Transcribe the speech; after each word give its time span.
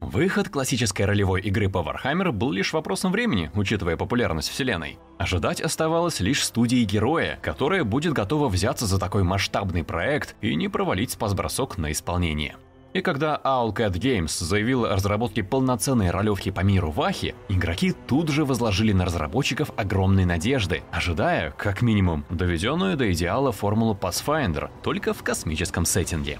Выход 0.00 0.48
классической 0.48 1.02
ролевой 1.02 1.40
игры 1.42 1.68
по 1.68 1.78
Warhammer 1.78 2.30
был 2.32 2.52
лишь 2.52 2.72
вопросом 2.72 3.12
времени, 3.12 3.50
учитывая 3.54 3.96
популярность 3.96 4.48
вселенной. 4.48 4.98
Ожидать 5.18 5.60
оставалось 5.60 6.20
лишь 6.20 6.44
студии 6.44 6.84
героя, 6.84 7.38
которая 7.42 7.84
будет 7.84 8.12
готова 8.12 8.48
взяться 8.48 8.86
за 8.86 8.98
такой 8.98 9.24
масштабный 9.24 9.84
проект 9.84 10.36
и 10.40 10.54
не 10.54 10.68
провалить 10.68 11.10
спас-бросок 11.10 11.78
на 11.78 11.92
исполнение. 11.92 12.56
И 12.94 13.02
когда 13.02 13.38
Owlcat 13.44 13.92
Games 13.92 14.42
заявил 14.42 14.86
о 14.86 14.94
разработке 14.94 15.42
полноценной 15.44 16.10
ролевки 16.10 16.50
по 16.50 16.60
миру 16.60 16.90
Вахи, 16.90 17.34
игроки 17.48 17.92
тут 18.06 18.28
же 18.28 18.44
возложили 18.44 18.92
на 18.92 19.04
разработчиков 19.04 19.70
огромные 19.76 20.24
надежды, 20.24 20.82
ожидая, 20.90 21.50
как 21.50 21.82
минимум, 21.82 22.24
доведенную 22.30 22.96
до 22.96 23.12
идеала 23.12 23.52
формулу 23.52 23.98
Pathfinder, 24.00 24.70
только 24.82 25.12
в 25.12 25.22
космическом 25.22 25.84
сеттинге. 25.84 26.38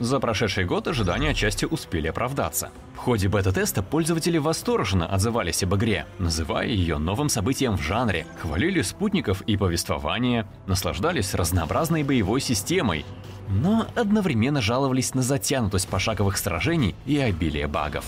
За 0.00 0.18
прошедший 0.18 0.64
год 0.64 0.88
ожидания 0.88 1.30
отчасти 1.30 1.64
успели 1.64 2.08
оправдаться. 2.08 2.70
В 2.94 2.98
ходе 2.98 3.28
бета-теста 3.28 3.82
пользователи 3.82 4.38
восторженно 4.38 5.06
отзывались 5.06 5.62
об 5.62 5.74
игре, 5.76 6.06
называя 6.18 6.66
ее 6.66 6.98
новым 6.98 7.28
событием 7.28 7.76
в 7.76 7.82
жанре, 7.82 8.26
хвалили 8.40 8.82
спутников 8.82 9.42
и 9.42 9.56
повествование, 9.56 10.46
наслаждались 10.66 11.34
разнообразной 11.34 12.02
боевой 12.02 12.40
системой, 12.40 13.04
но 13.48 13.86
одновременно 13.94 14.60
жаловались 14.60 15.14
на 15.14 15.22
затянутость 15.22 15.88
пошаговых 15.88 16.38
сражений 16.38 16.94
и 17.06 17.18
обилие 17.18 17.68
багов. 17.68 18.04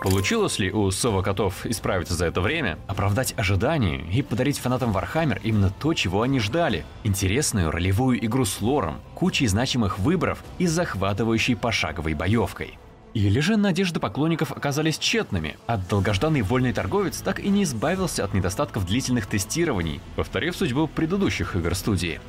Получилось 0.00 0.60
ли 0.60 0.70
у 0.70 0.90
Сова 0.92 1.22
Котов 1.22 1.66
исправиться 1.66 2.14
за 2.14 2.26
это 2.26 2.40
время, 2.40 2.78
оправдать 2.86 3.34
ожидания 3.36 4.04
и 4.12 4.22
подарить 4.22 4.58
фанатам 4.58 4.96
Warhammer 4.96 5.40
именно 5.42 5.70
то, 5.70 5.92
чего 5.92 6.22
они 6.22 6.38
ждали? 6.38 6.84
Интересную 7.02 7.72
ролевую 7.72 8.24
игру 8.24 8.44
с 8.44 8.60
лором, 8.60 9.00
кучей 9.16 9.48
значимых 9.48 9.98
выборов 9.98 10.44
и 10.58 10.66
захватывающей 10.66 11.56
пошаговой 11.56 12.14
боевкой. 12.14 12.78
Или 13.12 13.40
же 13.40 13.56
надежды 13.56 13.98
поклонников 13.98 14.52
оказались 14.52 14.98
тщетными, 14.98 15.56
а 15.66 15.78
долгожданный 15.78 16.42
вольный 16.42 16.72
торговец 16.72 17.20
так 17.20 17.40
и 17.40 17.48
не 17.48 17.64
избавился 17.64 18.22
от 18.22 18.34
недостатков 18.34 18.86
длительных 18.86 19.26
тестирований, 19.26 20.00
повторив 20.14 20.54
судьбу 20.54 20.86
предыдущих 20.86 21.56
игр 21.56 21.74
студии. 21.74 22.20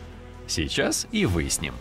Сейчас 0.48 1.06
и 1.12 1.28
выясним. 1.28 1.76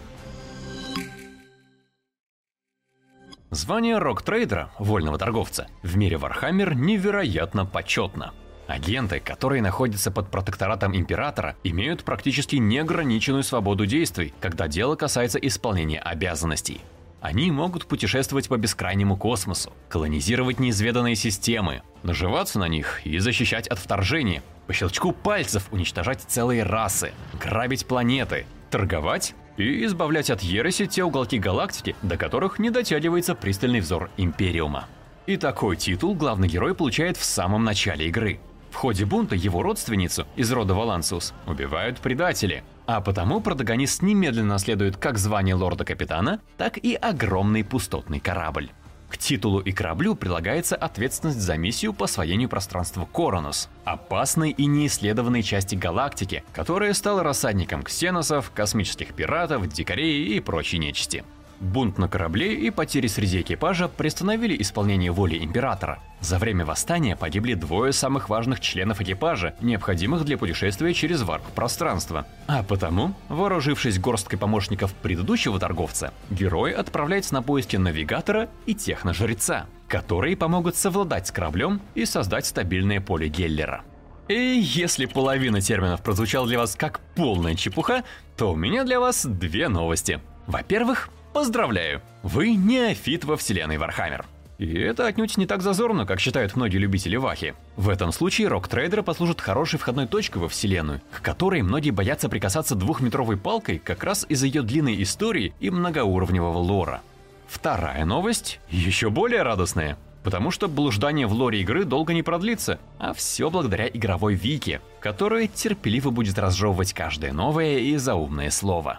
Звание 3.51 3.97
Rogue 3.97 4.25
Trader 4.25 4.59
а, 4.59 4.71
вольного 4.79 5.17
торговца, 5.17 5.69
в 5.83 5.97
мире 5.97 6.19
Warhammer 6.19 6.75
невероятно 6.75 7.65
почетно. 7.65 8.35
Агенты, 8.67 9.21
которые 9.21 9.63
находятся 9.63 10.11
под 10.11 10.31
протекторатом 10.31 10.95
Императора, 10.95 11.57
имеют 11.65 12.05
практически 12.05 12.57
неограниченную 12.57 13.43
свободу 13.43 13.87
действий, 13.87 14.35
когда 14.41 14.69
дело 14.69 14.97
касается 14.97 15.39
исполнения 15.39 15.99
обязанностей. 15.99 16.83
Они 17.23 17.51
могут 17.51 17.87
путешествовать 17.87 18.49
по 18.49 18.59
бескрайнему 18.59 19.17
космосу, 19.17 19.73
колонизировать 19.89 20.61
неизведанные 20.61 21.17
системы, 21.17 21.81
наживаться 22.03 22.59
на 22.59 22.69
них 22.69 23.01
и 23.07 23.19
защищать 23.19 23.67
от 23.67 23.79
вторжения, 23.79 24.43
по 24.67 24.75
щелчку 24.75 25.13
пальцев 25.13 25.69
уничтожать 25.71 26.21
целые 26.21 26.65
расы, 26.65 27.13
грабить 27.43 27.87
планеты, 27.87 28.45
торговать 28.71 29.35
и 29.57 29.85
избавлять 29.85 30.31
от 30.31 30.43
ереси 30.43 30.87
те 30.87 31.05
уголки 31.05 31.39
галактики, 31.39 31.97
до 32.03 32.17
которых 32.17 32.59
не 32.59 32.71
дотягивается 32.71 33.35
пристальный 33.35 33.81
взор 33.81 34.11
Империума. 34.17 34.87
И 35.27 35.37
такой 35.37 35.77
титул 35.77 36.15
главный 36.15 36.49
герой 36.49 36.75
получает 36.75 37.17
в 37.17 37.25
самом 37.25 37.65
начале 37.65 38.09
игры. 38.09 38.41
В 38.71 38.77
ходе 38.77 39.05
бунта 39.05 39.35
его 39.35 39.63
родственницу 39.63 40.27
из 40.37 40.51
рода 40.53 40.75
Валансус 40.75 41.35
убивают 41.47 41.99
предатели, 41.99 42.63
а 42.87 43.01
потому 43.01 43.41
протагонист 43.41 44.03
немедленно 44.03 44.55
наследует 44.55 44.97
как 44.97 45.19
звание 45.19 45.55
лорда-капитана, 45.55 46.41
так 46.57 46.79
и 46.79 46.95
огромный 46.95 47.65
пустотный 47.65 48.21
корабль. 48.21 48.71
К 49.09 49.17
титулу 49.17 49.61
и 49.61 49.73
кораблю 49.73 50.15
прилагается 50.15 50.77
ответственность 50.77 51.41
за 51.41 51.57
миссию 51.57 51.95
по 51.95 52.05
освоению 52.05 52.49
пространства 52.49 53.09
Коронус, 53.11 53.69
опасной 53.85 54.51
и 54.51 54.67
неисследованной 54.67 55.43
части 55.43 55.75
галактики, 55.75 56.45
которая 56.53 56.93
стала 56.93 57.23
рассадником 57.23 57.83
ксеносов, 57.83 58.51
космических 58.55 59.15
пиратов, 59.15 59.67
дикарей 59.69 60.37
и 60.37 60.41
прочей 60.41 60.79
нечисти. 60.79 61.25
Бунт 61.61 61.99
на 61.99 62.09
корабле 62.09 62.55
и 62.55 62.71
потери 62.71 63.09
среди 63.09 63.41
экипажа 63.41 63.89
приостановили 63.89 64.61
исполнение 64.63 65.11
воли 65.11 65.43
Императора. 65.43 65.99
За 66.21 66.39
время 66.39 66.65
восстания 66.65 67.17
погибли 67.17 67.55
двое 67.55 67.93
самых 67.93 68.29
важных 68.29 68.61
членов 68.61 69.01
экипажа, 69.01 69.55
необходимых 69.61 70.25
для 70.25 70.39
путешествия 70.39 70.95
через 70.95 71.23
варп-пространство. 71.23 72.27
А 72.47 72.63
потому, 72.63 73.15
вооружившись 73.29 73.99
горсткой 73.99 74.39
помощников 74.39 74.93
предыдущего 74.95 75.59
торговца, 75.59 76.13
герой 76.31 76.73
отправляется 76.73 77.35
на 77.35 77.43
поиски 77.43 77.77
навигатора 77.77 78.49
и 78.67 78.75
техножреца, 78.75 79.67
которые 79.89 80.37
помогут 80.37 80.77
совладать 80.77 81.27
с 81.27 81.33
кораблем 81.33 81.81
и 81.95 82.05
создать 82.05 82.47
стабильное 82.47 83.01
поле 83.01 83.29
Геллера. 83.29 83.83
И 84.29 84.35
если 84.35 85.07
половина 85.07 85.61
терминов 85.61 86.03
прозвучала 86.03 86.47
для 86.47 86.59
вас 86.59 86.77
как 86.77 87.01
полная 87.17 87.55
чепуха, 87.55 88.05
то 88.37 88.53
у 88.53 88.57
меня 88.57 88.85
для 88.85 89.01
вас 89.01 89.25
две 89.25 89.69
новости. 89.69 90.21
Во-первых, 90.47 91.09
Поздравляю! 91.33 92.03
Вы 92.23 92.55
неофит 92.55 93.25
во 93.25 93.37
вселенной 93.37 93.79
Warhammer. 93.79 94.25
И 94.59 94.77
это 94.77 95.07
отнюдь 95.07 95.37
не 95.37 95.47
так 95.47 95.63
зазорно, 95.63 96.05
как 96.05 96.19
считают 96.19 96.57
многие 96.57 96.79
любители 96.79 97.15
Вахи. 97.15 97.55
В 97.77 97.89
этом 97.89 98.11
случае 98.11 98.49
Rogue 98.49 98.67
Trader 98.67 99.05
послужит 99.05 99.41
хорошей 99.41 99.79
входной 99.79 100.09
точкой 100.09 100.39
во 100.39 100.49
вселенную, 100.49 101.01
к 101.13 101.23
которой 101.23 101.63
многие 101.63 101.91
боятся 101.91 102.29
прикасаться 102.29 102.75
двухметровой 102.75 103.37
палкой 103.37 103.79
как 103.79 104.03
раз 104.03 104.27
из-за 104.29 104.47
ее 104.47 104.63
длинной 104.63 105.01
истории 105.01 105.55
и 105.61 105.71
многоуровневого 105.71 106.59
лора. 106.59 107.03
Вторая 107.47 108.05
новость 108.05 108.59
еще 108.69 109.11
более 109.11 109.43
радостная. 109.43 109.97
Потому 110.25 110.51
что 110.51 110.69
блуждание 110.69 111.29
в 111.29 111.33
лоре 111.33 111.61
игры 111.61 111.85
долго 111.85 112.13
не 112.13 112.25
продлится, 112.25 112.81
а 112.99 113.15
все 113.15 113.51
благодаря 113.51 113.87
игровой 113.87 114.35
Вики, 114.35 114.81
которая 115.01 115.47
терпеливо 115.47 116.11
будет 116.11 116.39
разжевывать 116.39 116.93
каждое 116.93 117.33
новое 117.33 117.79
и 117.79 117.97
заумное 117.97 118.51
слово. 118.51 118.99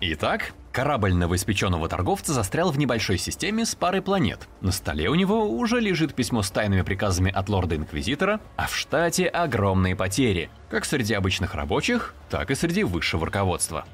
Итак, 0.00 0.52
Корабль 0.76 1.14
новоиспеченного 1.14 1.88
торговца 1.88 2.34
застрял 2.34 2.70
в 2.70 2.76
небольшой 2.76 3.16
системе 3.16 3.64
с 3.64 3.74
парой 3.74 4.02
планет. 4.02 4.46
На 4.60 4.72
столе 4.72 5.08
у 5.08 5.14
него 5.14 5.48
уже 5.48 5.80
лежит 5.80 6.14
письмо 6.14 6.42
с 6.42 6.50
тайными 6.50 6.82
приказами 6.82 7.32
от 7.32 7.48
лорда-инквизитора, 7.48 8.40
а 8.56 8.66
в 8.66 8.76
штате 8.76 9.26
огромные 9.26 9.96
потери, 9.96 10.50
как 10.68 10.84
среди 10.84 11.14
обычных 11.14 11.54
рабочих, 11.54 12.14
так 12.28 12.50
и 12.50 12.54
среди 12.54 12.84
высшего 12.84 13.24
руководства. 13.24 13.86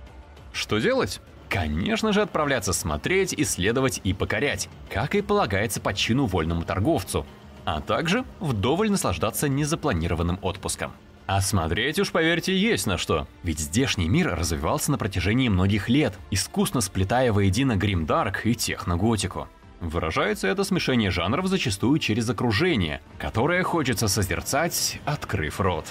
Что 0.52 0.80
делать? 0.80 1.20
Конечно 1.48 2.12
же 2.12 2.20
отправляться 2.20 2.72
смотреть, 2.72 3.32
исследовать 3.32 4.00
и 4.02 4.12
покорять, 4.12 4.68
как 4.90 5.14
и 5.14 5.22
полагается 5.22 5.80
по 5.80 5.94
чину 5.94 6.26
вольному 6.26 6.64
торговцу, 6.64 7.24
а 7.64 7.80
также 7.80 8.24
вдоволь 8.40 8.90
наслаждаться 8.90 9.48
незапланированным 9.48 10.40
отпуском. 10.42 10.92
А 11.26 11.40
смотреть 11.40 11.98
уж, 11.98 12.10
поверьте, 12.10 12.56
есть 12.56 12.86
на 12.86 12.98
что. 12.98 13.26
Ведь 13.42 13.60
здешний 13.60 14.08
мир 14.08 14.34
развивался 14.34 14.90
на 14.90 14.98
протяжении 14.98 15.48
многих 15.48 15.88
лет, 15.88 16.14
искусно 16.30 16.80
сплетая 16.80 17.32
воедино 17.32 17.76
гримдарк 17.76 18.44
и 18.44 18.54
техноготику. 18.54 19.48
Выражается 19.80 20.46
это 20.46 20.62
смешение 20.64 21.10
жанров 21.10 21.46
зачастую 21.46 21.98
через 21.98 22.28
окружение, 22.28 23.00
которое 23.18 23.62
хочется 23.62 24.08
созерцать, 24.08 25.00
открыв 25.04 25.60
рот. 25.60 25.86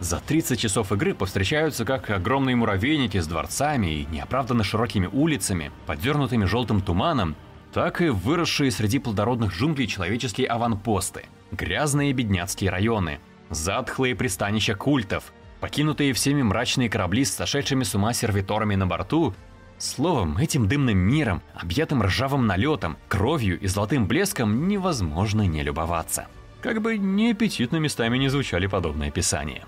За 0.00 0.18
30 0.20 0.58
часов 0.58 0.92
игры 0.92 1.14
повстречаются 1.14 1.84
как 1.84 2.10
огромные 2.10 2.56
муравейники 2.56 3.18
с 3.18 3.26
дворцами 3.26 4.00
и 4.00 4.06
неоправданно 4.06 4.64
широкими 4.64 5.06
улицами, 5.06 5.72
подвернутыми 5.86 6.44
желтым 6.44 6.80
туманом, 6.80 7.36
так 7.72 8.00
и 8.00 8.08
выросшие 8.08 8.70
среди 8.70 8.98
плодородных 8.98 9.52
джунглей 9.52 9.86
человеческие 9.86 10.46
аванпосты, 10.46 11.24
грязные 11.52 12.12
бедняцкие 12.12 12.70
районы, 12.70 13.18
затхлые 13.54 14.14
пристанища 14.14 14.74
культов, 14.74 15.32
покинутые 15.60 16.12
всеми 16.12 16.42
мрачные 16.42 16.90
корабли 16.90 17.24
с 17.24 17.32
сошедшими 17.32 17.84
с 17.84 17.94
ума 17.94 18.12
сервиторами 18.12 18.74
на 18.74 18.86
борту. 18.86 19.34
Словом, 19.78 20.38
этим 20.38 20.68
дымным 20.68 20.98
миром, 20.98 21.42
объятым 21.54 22.02
ржавым 22.02 22.46
налетом, 22.46 22.96
кровью 23.08 23.58
и 23.58 23.66
золотым 23.66 24.06
блеском 24.06 24.68
невозможно 24.68 25.42
не 25.42 25.62
любоваться. 25.62 26.26
Как 26.60 26.80
бы 26.80 26.96
неаппетитно 26.96 27.76
местами 27.76 28.16
не 28.18 28.28
звучали 28.28 28.66
подобные 28.66 29.08
описания. 29.08 29.64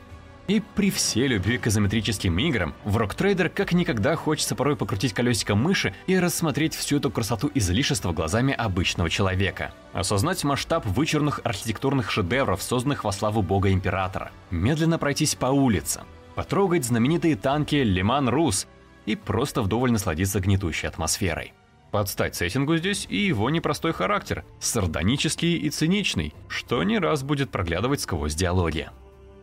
И 0.49 0.63
при 0.77 0.91
всей 0.91 1.27
любви 1.27 1.59
к 1.59 1.67
изометрическим 1.67 2.39
играм, 2.39 2.75
в 2.85 2.97
Trader 2.99 3.49
как 3.49 3.73
никогда 3.73 4.15
хочется 4.15 4.55
порой 4.55 4.77
покрутить 4.77 5.13
колесико 5.13 5.57
мыши 5.57 5.93
и 6.07 6.17
рассмотреть 6.19 6.75
всю 6.75 6.99
эту 6.99 7.11
красоту 7.11 7.51
излишества 7.55 8.13
глазами 8.13 8.55
обычного 8.55 9.11
человека. 9.11 9.73
Осознать 9.93 10.45
масштаб 10.45 10.87
вычурных 10.87 11.41
архитектурных 11.43 12.11
шедевров, 12.11 12.63
созданных 12.63 13.03
во 13.03 13.11
славу 13.11 13.43
бога 13.43 13.73
императора. 13.73 14.31
Медленно 14.51 14.99
пройтись 14.99 15.35
по 15.35 15.47
улицам. 15.47 16.05
Потрогать 16.37 16.85
знаменитые 16.85 17.35
танки 17.35 17.77
Лиман 17.77 18.29
Рус 18.29 18.69
и 19.05 19.17
просто 19.17 19.63
вдоволь 19.63 19.91
насладиться 19.91 20.39
гнетущей 20.39 20.89
атмосферой. 20.89 21.55
Подстать 21.91 22.37
сеттингу 22.37 22.77
здесь 22.77 23.07
и 23.09 23.17
его 23.17 23.49
непростой 23.51 23.93
характер, 23.93 24.45
сардонический 24.61 25.57
и 25.57 25.71
циничный, 25.71 26.35
что 26.49 26.83
не 26.83 26.99
раз 26.99 27.23
будет 27.23 27.51
проглядывать 27.51 28.01
сквозь 28.01 28.35
диалоги. 28.35 28.91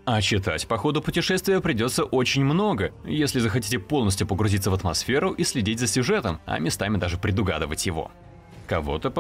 А 0.06 0.22
читать 0.22 0.68
по 0.68 0.78
ходу 0.78 1.02
путешествия 1.02 1.62
придется 1.62 2.04
очень 2.04 2.44
много, 2.44 2.92
если 3.06 3.40
захотите 3.40 3.80
полностью 3.80 4.28
погрузиться 4.28 4.70
в 4.70 4.74
атмосферу 4.74 5.32
и 5.32 5.44
следить 5.46 5.80
за 5.80 5.88
сюжетом, 5.88 6.42
а 6.46 6.60
местами 6.60 6.98
даже 6.98 7.18
предугадывать 7.18 7.86
его. 7.86 8.12
Кого-то 8.68 9.12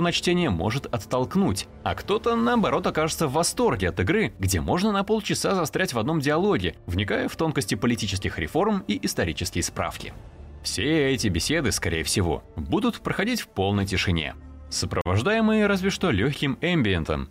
на 0.00 0.12
чтение 0.12 0.48
может 0.48 0.86
оттолкнуть, 0.86 1.66
а 1.82 1.94
кто-то, 1.94 2.34
наоборот, 2.34 2.86
окажется 2.86 3.26
в 3.26 3.32
восторге 3.32 3.90
от 3.90 4.00
игры, 4.00 4.32
где 4.38 4.60
можно 4.60 4.92
на 4.92 5.04
полчаса 5.04 5.54
застрять 5.54 5.92
в 5.92 5.98
одном 5.98 6.20
диалоге, 6.20 6.76
вникая 6.86 7.28
в 7.28 7.36
тонкости 7.36 7.74
политических 7.74 8.38
реформ 8.38 8.84
и 8.88 8.98
исторические 9.04 9.64
справки. 9.64 10.14
Все 10.62 11.12
эти 11.12 11.28
беседы, 11.28 11.72
скорее 11.72 12.04
всего, 12.04 12.44
будут 12.56 13.00
проходить 13.00 13.40
в 13.40 13.48
полной 13.48 13.86
тишине, 13.86 14.34
сопровождаемые 14.70 15.66
разве 15.66 15.90
что 15.90 16.10
легким 16.10 16.56
эмбиентом. 16.60 17.28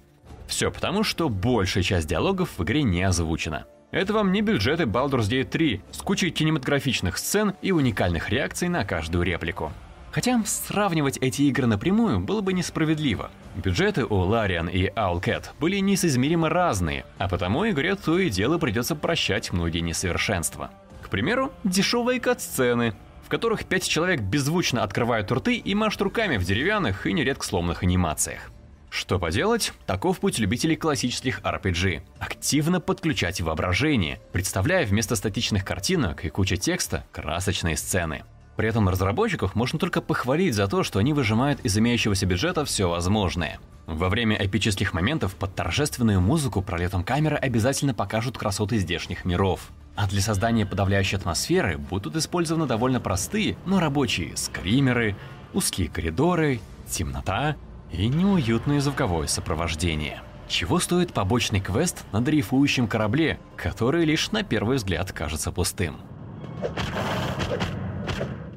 Все 0.52 0.70
потому, 0.70 1.06
что 1.06 1.30
большая 1.30 1.82
часть 1.82 2.10
диалогов 2.10 2.50
в 2.58 2.64
игре 2.64 2.84
не 2.84 3.02
озвучена. 3.04 3.68
Это 3.90 4.12
вам 4.12 4.34
не 4.34 4.42
бюджеты 4.42 4.84
Baldur's 4.84 5.30
Gate 5.30 5.46
3 5.46 5.82
с 5.92 5.98
кучей 6.00 6.30
кинематографичных 6.30 7.18
сцен 7.18 7.54
и 7.62 7.72
уникальных 7.72 8.30
реакций 8.30 8.68
на 8.68 8.84
каждую 8.84 9.24
реплику. 9.24 9.72
Хотя 10.12 10.44
сравнивать 10.46 11.18
эти 11.20 11.44
игры 11.44 11.68
напрямую 11.68 12.20
было 12.20 12.42
бы 12.42 12.52
несправедливо. 12.52 13.32
Бюджеты 13.56 14.04
у 14.04 14.26
Larian 14.26 14.70
и 14.70 14.90
Owlcat 14.90 15.52
были 15.58 15.78
несоизмеримо 15.78 16.50
разные, 16.50 17.06
а 17.18 17.30
потому 17.30 17.70
игре 17.70 17.96
то 17.96 18.20
и 18.20 18.30
дело 18.30 18.58
придется 18.58 18.98
прощать 18.98 19.54
многие 19.54 19.80
несовершенства. 19.80 20.70
К 21.02 21.08
примеру, 21.08 21.54
дешевые 21.64 22.20
кат-сцены, 22.20 22.94
в 23.24 23.30
которых 23.30 23.64
пять 23.64 23.88
человек 23.88 24.20
беззвучно 24.20 24.84
открывают 24.84 25.32
рты 25.32 25.56
и 25.56 25.74
машут 25.76 26.02
руками 26.02 26.36
в 26.36 26.44
деревянных 26.44 27.08
и 27.08 27.14
нередко 27.14 27.46
сломанных 27.46 27.84
анимациях. 27.84 28.52
Что 28.92 29.20
поделать, 29.20 29.72
таков 29.86 30.20
путь 30.20 30.38
любителей 30.38 30.76
классических 30.76 31.40
RPG. 31.40 32.02
Активно 32.20 32.82
подключать 32.82 33.40
воображение, 33.40 34.20
представляя 34.34 34.86
вместо 34.86 35.16
статичных 35.16 35.64
картинок 35.64 36.26
и 36.26 36.30
кучи 36.30 36.58
текста 36.58 37.06
красочные 37.14 37.78
сцены. 37.78 38.24
При 38.58 38.68
этом 38.68 38.90
разработчиков 38.90 39.56
можно 39.56 39.80
только 39.80 40.02
похвалить 40.02 40.56
за 40.56 40.68
то, 40.68 40.84
что 40.84 41.00
они 41.00 41.14
выжимают 41.14 41.62
из 41.62 41.78
имеющегося 41.78 42.26
бюджета 42.26 42.66
все 42.66 42.90
возможное. 42.90 43.62
Во 43.88 44.10
время 44.10 44.36
эпических 44.46 44.94
моментов 44.94 45.36
под 45.36 45.56
торжественную 45.56 46.20
музыку 46.20 46.62
пролетом 46.62 47.06
камеры 47.06 47.38
обязательно 47.38 47.94
покажут 47.94 48.38
красоты 48.38 48.78
здешних 48.78 49.24
миров. 49.24 49.70
А 49.96 50.06
для 50.06 50.20
создания 50.20 50.66
подавляющей 50.66 51.18
атмосферы 51.18 51.78
будут 51.78 52.18
использованы 52.18 52.66
довольно 52.66 53.00
простые, 53.00 53.56
но 53.66 53.80
рабочие 53.80 54.36
скримеры, 54.36 55.16
узкие 55.54 55.88
коридоры, 55.88 56.60
темнота 56.90 57.56
и 57.92 58.08
неуютное 58.08 58.80
звуковое 58.80 59.28
сопровождение. 59.28 60.22
Чего 60.48 60.80
стоит 60.80 61.14
побочный 61.14 61.62
квест 61.62 62.04
на 62.12 62.22
дрейфующем 62.22 62.88
корабле, 62.88 63.40
который 63.56 64.06
лишь 64.06 64.32
на 64.32 64.44
первый 64.44 64.78
взгляд 64.78 65.12
кажется 65.12 65.52
пустым. 65.52 65.98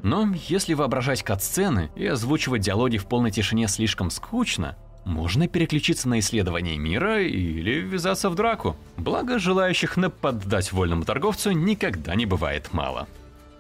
Но 0.03 0.29
если 0.49 0.75
воображать 0.75 1.23
кат-сцены 1.23 1.91
и 1.95 2.07
озвучивать 2.07 2.63
диалоги 2.63 2.99
в 2.99 3.07
полной 3.07 3.31
тишине 3.31 3.69
слишком 3.69 4.11
скучно, 4.11 4.77
можно 5.05 5.49
переключиться 5.49 6.09
на 6.09 6.19
исследование 6.19 6.77
мира 6.77 7.23
или 7.23 7.81
ввязаться 7.81 8.29
в 8.29 8.35
драку. 8.35 8.77
Благо, 8.97 9.39
желающих 9.39 9.97
наподдать 9.97 10.73
вольному 10.73 11.05
торговцу 11.05 11.53
никогда 11.53 12.15
не 12.15 12.27
бывает 12.27 12.73
мало. 12.73 13.07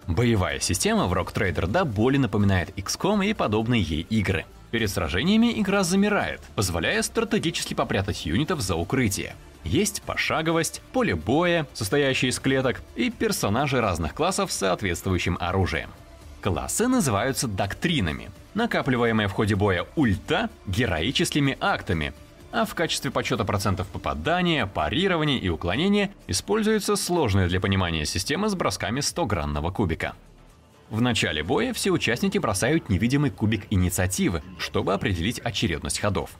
Боевая 0.06 0.60
система 0.60 1.06
в 1.06 1.14
Rock 1.14 1.32
Trader 1.32 1.66
до 1.66 1.84
боли 1.84 2.18
напоминает 2.18 2.76
XCOM 2.76 3.24
и 3.26 3.32
подобные 3.32 3.80
ей 3.80 4.02
игры. 4.10 4.44
Перед 4.74 4.90
сражениями 4.90 5.52
игра 5.60 5.84
замирает, 5.84 6.40
позволяя 6.56 7.00
стратегически 7.02 7.74
попрятать 7.74 8.26
юнитов 8.26 8.60
за 8.60 8.74
укрытие. 8.74 9.36
Есть 9.62 10.02
пошаговость, 10.02 10.82
поле 10.92 11.14
боя, 11.14 11.68
состоящее 11.74 12.30
из 12.30 12.40
клеток, 12.40 12.82
и 12.96 13.08
персонажи 13.08 13.80
разных 13.80 14.14
классов 14.14 14.50
с 14.50 14.56
соответствующим 14.56 15.38
оружием. 15.40 15.90
Классы 16.40 16.88
называются 16.88 17.46
доктринами, 17.46 18.32
накапливаемые 18.54 19.28
в 19.28 19.32
ходе 19.32 19.54
боя 19.54 19.86
ульта 19.94 20.50
героическими 20.66 21.56
актами, 21.60 22.12
а 22.50 22.64
в 22.64 22.74
качестве 22.74 23.12
подсчета 23.12 23.44
процентов 23.44 23.86
попадания, 23.86 24.66
парирования 24.66 25.38
и 25.38 25.50
уклонения 25.50 26.10
используется 26.26 26.96
сложная 26.96 27.46
для 27.48 27.60
понимания 27.60 28.04
система 28.06 28.48
с 28.48 28.56
бросками 28.56 28.98
100-гранного 28.98 29.70
кубика. 29.70 30.14
В 30.90 31.00
начале 31.00 31.42
боя 31.42 31.72
все 31.72 31.90
участники 31.90 32.38
бросают 32.38 32.88
невидимый 32.88 33.30
кубик 33.30 33.66
инициативы, 33.70 34.42
чтобы 34.58 34.92
определить 34.92 35.40
очередность 35.40 35.98
ходов. 35.98 36.30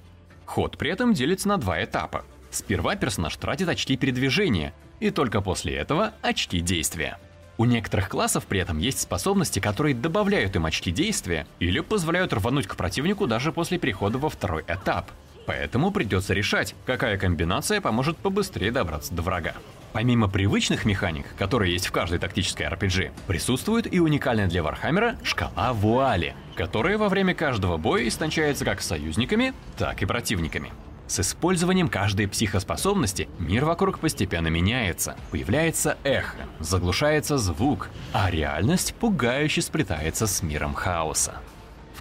Ход 0.44 0.76
при 0.78 0.90
этом 0.90 1.14
делится 1.14 1.48
на 1.48 1.56
два 1.56 1.82
этапа. 1.82 2.24
Сперва 2.50 2.94
персонаж 2.94 3.36
тратит 3.36 3.68
очки 3.68 3.96
передвижения, 3.96 4.72
и 5.00 5.10
только 5.10 5.40
после 5.40 5.74
этого 5.74 6.12
очки 6.22 6.60
действия. 6.60 7.18
У 7.56 7.64
некоторых 7.64 8.08
классов 8.08 8.46
при 8.46 8.60
этом 8.60 8.78
есть 8.78 9.00
способности, 9.00 9.60
которые 9.60 9.94
добавляют 9.94 10.56
им 10.56 10.66
очки 10.66 10.90
действия 10.90 11.46
или 11.60 11.80
позволяют 11.80 12.32
рвануть 12.32 12.66
к 12.66 12.76
противнику 12.76 13.26
даже 13.26 13.52
после 13.52 13.78
перехода 13.78 14.18
во 14.18 14.28
второй 14.28 14.62
этап. 14.66 15.10
Поэтому 15.46 15.90
придется 15.90 16.34
решать, 16.34 16.74
какая 16.86 17.18
комбинация 17.18 17.80
поможет 17.80 18.16
побыстрее 18.16 18.70
добраться 18.70 19.14
до 19.14 19.22
врага. 19.22 19.54
Помимо 19.92 20.28
привычных 20.28 20.84
механик, 20.84 21.26
которые 21.38 21.72
есть 21.72 21.86
в 21.86 21.92
каждой 21.92 22.18
тактической 22.18 22.66
RPG, 22.66 23.12
присутствует 23.26 23.92
и 23.92 24.00
уникальная 24.00 24.48
для 24.48 24.62
Warhammer 24.62 25.11
а 25.11 25.16
шкала 25.22 25.72
вуали, 25.72 26.34
которая 26.56 26.98
во 26.98 27.08
время 27.08 27.34
каждого 27.34 27.76
боя 27.76 28.08
истончается 28.08 28.64
как 28.64 28.82
союзниками, 28.82 29.54
так 29.76 30.02
и 30.02 30.06
противниками. 30.06 30.72
С 31.06 31.20
использованием 31.20 31.88
каждой 31.88 32.26
психоспособности 32.26 33.28
мир 33.38 33.66
вокруг 33.66 33.98
постепенно 33.98 34.48
меняется. 34.48 35.16
Появляется 35.30 35.98
эхо, 36.02 36.38
заглушается 36.60 37.36
звук, 37.36 37.90
а 38.12 38.30
реальность 38.30 38.94
пугающе 38.94 39.60
сплетается 39.62 40.26
с 40.26 40.42
миром 40.42 40.74
хаоса. 40.74 41.34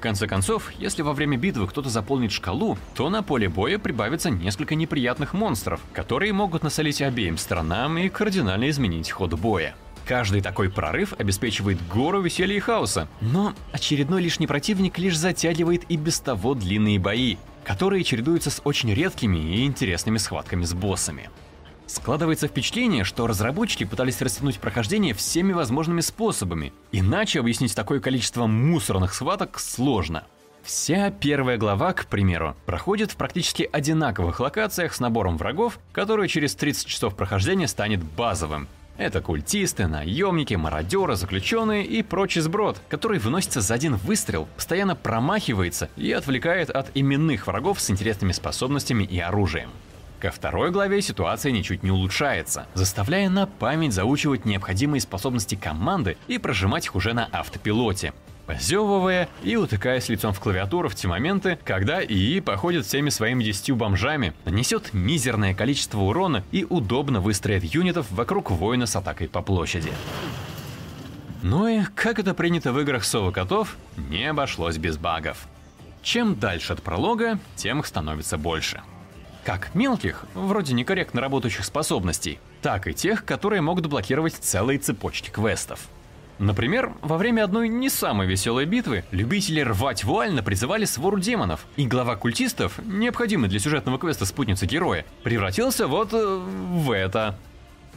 Конце 0.03 0.27
концов, 0.27 0.69
если 0.77 1.01
во 1.01 1.13
время 1.13 1.37
битвы 1.37 1.65
кто-то 1.65 1.89
заполнит 1.89 2.33
шкалу, 2.33 2.77
то 2.93 3.09
на 3.09 3.23
поле 3.23 3.47
боя 3.47 3.79
прибавится 3.79 4.29
несколько 4.29 4.75
неприятных 4.75 5.33
монстров, 5.33 5.79
которые 5.93 6.33
могут 6.33 6.61
насолить 6.61 7.01
обеим 7.01 7.37
сторонам 7.37 7.97
и 7.97 8.09
кардинально 8.09 8.69
изменить 8.69 9.09
ход 9.09 9.33
боя. 9.35 9.75
Каждый 10.05 10.41
такой 10.41 10.69
прорыв 10.69 11.13
обеспечивает 11.17 11.77
гору 11.87 12.19
веселья 12.19 12.57
и 12.57 12.59
хаоса, 12.59 13.07
но 13.21 13.53
очередной 13.71 14.21
лишний 14.21 14.45
противник 14.45 14.99
лишь 14.99 15.17
затягивает 15.17 15.85
и 15.87 15.95
без 15.95 16.19
того 16.19 16.53
длинные 16.53 16.99
бои, 16.99 17.37
которые 17.63 18.03
чередуются 18.03 18.49
с 18.49 18.59
очень 18.65 18.93
редкими 18.93 19.37
и 19.37 19.65
интересными 19.65 20.17
схватками 20.17 20.65
с 20.65 20.73
боссами. 20.73 21.29
Складывается 21.93 22.47
впечатление, 22.47 23.03
что 23.03 23.27
разработчики 23.27 23.83
пытались 23.83 24.19
растянуть 24.19 24.57
прохождение 24.57 25.13
всеми 25.13 25.53
возможными 25.53 26.01
способами, 26.01 26.73
иначе 26.91 27.39
объяснить 27.39 27.75
такое 27.75 27.99
количество 27.99 28.47
мусорных 28.47 29.13
схваток 29.13 29.59
сложно. 29.59 30.23
Вся 30.63 31.11
первая 31.11 31.59
глава, 31.59 31.93
к 31.93 32.07
примеру, 32.07 32.55
проходит 32.65 33.11
в 33.11 33.15
практически 33.15 33.69
одинаковых 33.71 34.39
локациях 34.39 34.95
с 34.95 34.99
набором 34.99 35.37
врагов, 35.37 35.77
который 35.91 36.27
через 36.27 36.55
30 36.55 36.87
часов 36.87 37.15
прохождения 37.15 37.67
станет 37.67 38.03
базовым, 38.03 38.67
это 38.97 39.21
культисты, 39.21 39.85
наемники, 39.85 40.55
мародеры, 40.55 41.15
заключенные 41.15 41.85
и 41.85 42.01
прочий 42.01 42.41
сброд, 42.41 42.79
который 42.89 43.19
выносится 43.19 43.61
за 43.61 43.75
один 43.75 43.97
выстрел, 43.97 44.47
постоянно 44.55 44.95
промахивается 44.95 45.89
и 45.95 46.11
отвлекает 46.11 46.71
от 46.71 46.89
именных 46.95 47.45
врагов 47.45 47.79
с 47.79 47.89
интересными 47.89 48.31
способностями 48.31 49.03
и 49.03 49.19
оружием. 49.19 49.69
Ко 50.23 50.31
второй 50.31 50.71
главе 50.71 51.01
ситуация 51.01 51.51
ничуть 51.51 51.83
не 51.83 51.91
улучшается, 51.91 52.65
заставляя 52.75 53.29
на 53.29 53.45
память 53.45 53.91
заучивать 53.91 54.45
необходимые 54.45 55.01
способности 55.01 55.55
команды 55.55 56.15
и 56.29 56.37
прожимать 56.37 56.85
их 56.85 56.95
уже 56.95 57.11
на 57.11 57.27
автопилоте, 57.29 58.13
позевывая 58.45 59.27
и 59.43 59.57
утыкаясь 59.57 60.07
лицом 60.07 60.31
в 60.31 60.39
клавиатуру 60.39 60.87
в 60.87 60.95
те 60.95 61.09
моменты, 61.09 61.59
когда 61.65 62.01
ИИ 62.01 62.39
походит 62.39 62.85
всеми 62.85 63.09
своими 63.09 63.43
десятью 63.43 63.75
бомжами, 63.75 64.33
нанесет 64.45 64.93
мизерное 64.93 65.53
количество 65.53 65.99
урона 65.99 66.45
и 66.53 66.65
удобно 66.69 67.19
выстроит 67.19 67.65
юнитов 67.65 68.09
вокруг 68.09 68.49
воина 68.49 68.85
с 68.85 68.95
атакой 68.95 69.27
по 69.27 69.41
площади. 69.41 69.91
Ну 71.41 71.67
и, 71.67 71.83
как 71.95 72.17
это 72.19 72.33
принято 72.33 72.71
в 72.71 72.79
играх 72.79 73.03
Сова 73.03 73.31
Котов, 73.31 73.75
не 73.97 74.29
обошлось 74.29 74.77
без 74.77 74.95
багов. 74.95 75.49
Чем 76.01 76.39
дальше 76.39 76.71
от 76.71 76.81
пролога, 76.81 77.39
тем 77.57 77.81
их 77.81 77.85
становится 77.87 78.37
больше. 78.37 78.81
Как 79.43 79.75
мелких, 79.75 80.25
вроде 80.33 80.73
некорректно 80.73 81.19
работающих 81.19 81.65
способностей, 81.65 82.39
так 82.61 82.87
и 82.87 82.93
тех, 82.93 83.25
которые 83.25 83.61
могут 83.61 83.87
блокировать 83.87 84.35
целые 84.35 84.79
цепочки 84.79 85.29
квестов. 85.29 85.81
Например, 86.39 86.93
во 87.01 87.17
время 87.17 87.43
одной 87.43 87.67
не 87.67 87.89
самой 87.89 88.25
веселой 88.25 88.65
битвы 88.65 89.03
любители 89.11 89.59
рвать 89.61 90.03
вуально 90.03 90.41
призывали 90.43 90.85
свору 90.85 91.19
демонов, 91.19 91.65
и 91.75 91.85
глава 91.85 92.15
культистов, 92.15 92.79
необходимый 92.85 93.49
для 93.49 93.59
сюжетного 93.59 93.99
квеста 93.99 94.25
спутницы 94.25 94.65
героя, 94.65 95.05
превратился 95.23 95.87
вот 95.87 96.13
э, 96.13 96.17
в 96.25 96.91
это. 96.91 97.37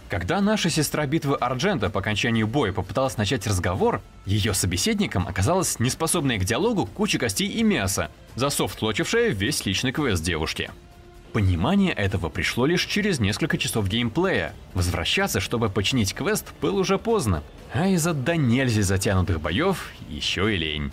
Когда 0.08 0.40
наша 0.40 0.68
сестра 0.68 1.06
битвы 1.06 1.36
Арджента 1.36 1.90
по 1.90 2.00
окончанию 2.00 2.46
боя 2.46 2.72
попыталась 2.72 3.16
начать 3.16 3.46
разговор, 3.46 4.00
ее 4.24 4.52
собеседником 4.52 5.26
оказалась 5.26 5.80
неспособная 5.80 6.38
к 6.38 6.44
диалогу 6.44 6.86
куча 6.86 7.18
костей 7.18 7.48
и 7.48 7.62
мяса, 7.62 8.10
засофтлочившая 8.36 9.30
весь 9.30 9.64
личный 9.64 9.92
квест 9.92 10.22
девушки. 10.22 10.70
Понимание 11.32 11.92
этого 11.92 12.28
пришло 12.28 12.66
лишь 12.66 12.86
через 12.86 13.20
несколько 13.20 13.58
часов 13.58 13.88
геймплея. 13.88 14.54
Возвращаться, 14.74 15.40
чтобы 15.40 15.68
починить 15.68 16.14
квест, 16.14 16.46
было 16.60 16.80
уже 16.80 16.98
поздно, 16.98 17.42
а 17.74 17.88
из-за 17.88 18.14
до 18.14 18.36
нельзя 18.36 18.82
затянутых 18.82 19.40
боев 19.40 19.90
еще 20.08 20.54
и 20.54 20.56
лень. 20.56 20.92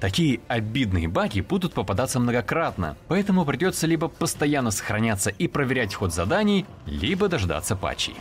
Такие 0.00 0.40
обидные 0.48 1.08
баги 1.08 1.40
будут 1.40 1.74
попадаться 1.74 2.18
многократно, 2.18 2.96
поэтому 3.08 3.44
придется 3.44 3.86
либо 3.86 4.08
постоянно 4.08 4.70
сохраняться 4.70 5.28
и 5.30 5.46
проверять 5.46 5.94
ход 5.94 6.14
заданий, 6.14 6.64
либо 6.86 7.28
дождаться 7.28 7.76
патчей. 7.76 8.16